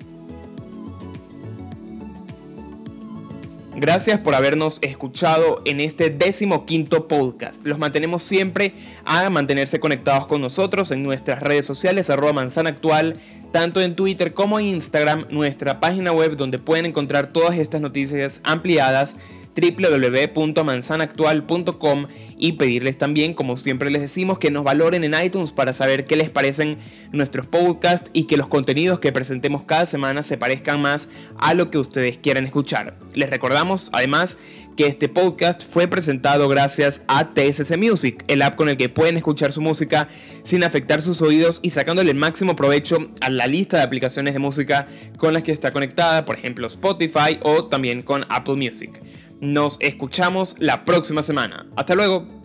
Gracias 3.77 4.21
por 4.21 4.35
habernos 4.35 4.79
escuchado 4.81 5.61
en 5.67 5.81
este 5.81 6.09
décimo 6.09 6.65
quinto 6.65 7.09
podcast. 7.09 7.67
Los 7.67 7.79
mantenemos 7.79 8.23
siempre 8.23 8.73
a 9.05 9.29
mantenerse 9.29 9.81
conectados 9.81 10.27
con 10.27 10.41
nosotros 10.41 10.93
en 10.93 11.03
nuestras 11.03 11.43
redes 11.43 11.67
sociales, 11.67 12.09
arroba 12.09 12.33
manzana 12.33 12.71
actual, 12.71 13.19
tanto 13.53 13.83
en 13.83 13.97
Twitter 13.97 14.33
como 14.33 14.61
Instagram, 14.61 15.27
nuestra 15.29 15.79
página 15.79 16.11
web 16.11 16.39
donde 16.39 16.59
pueden 16.59 16.87
encontrar 16.87 17.27
todas 17.27 17.59
estas 17.59 17.83
noticias 17.83 18.41
ampliadas 18.45 19.17
www.manzanaactual.com 19.55 22.07
y 22.37 22.53
pedirles 22.53 22.99
también, 22.99 23.33
como 23.35 23.57
siempre 23.57 23.91
les 23.91 24.03
decimos, 24.03 24.39
que 24.39 24.51
nos 24.51 24.65
valoren 24.65 25.05
en 25.05 25.15
iTunes 25.23 25.53
para 25.53 25.73
saber 25.73 26.07
qué 26.07 26.17
les 26.17 26.31
parecen 26.31 26.79
nuestros 27.13 27.47
podcasts 27.47 28.11
y 28.13 28.25
que 28.25 28.37
los 28.37 28.49
contenidos 28.49 28.99
que 28.99 29.13
presentemos 29.13 29.63
cada 29.63 29.87
semana 29.87 30.23
se 30.23 30.37
parezcan 30.37 30.83
más 30.83 31.09
a 31.39 31.55
lo 31.55 31.71
que 31.71 31.79
ustedes 31.79 32.19
quieran 32.19 32.45
escuchar. 32.45 32.99
Les 33.15 33.31
recordamos 33.31 33.89
además 33.93 34.37
que 34.77 34.87
este 34.87 35.09
podcast 35.09 35.65
fue 35.65 35.87
presentado 35.87 36.49
gracias 36.49 37.03
a 37.07 37.33
TSC 37.33 37.77
Music, 37.77 38.25
el 38.27 38.43
app 38.43 38.57
con 38.57 38.69
el 38.69 38.77
que 38.77 38.89
pueden 38.89 39.17
escuchar 39.17 39.53
su 39.53 39.61
música 39.61 40.09
sin 40.43 40.65
afectar 40.65 41.01
sus 41.01 41.23
oídos 41.23 41.61
y 41.63 41.71
sacándole 41.71 42.11
el 42.11 42.17
máximo 42.17 42.57
provecho 42.57 42.99
a 43.21 43.31
la 43.31 43.47
lista 43.47 43.77
de 43.77 43.85
aplicaciones 43.85 44.35
de 44.35 44.41
música 44.41 44.89
con 45.17 45.33
las 45.33 45.45
que 45.45 45.53
está 45.53 45.71
conectada, 45.71 46.25
por 46.25 46.37
ejemplo 46.37 46.67
Spotify 46.67 47.39
o 47.43 47.67
también 47.67 48.03
con 48.03 48.27
Apple 48.29 48.57
Music. 48.57 49.01
Nos 49.45 49.77
escuchamos 49.81 50.57
la 50.59 50.87
próxima 50.87 51.23
semana. 51.23 51.67
Hasta 51.77 51.95
luego. 51.95 52.44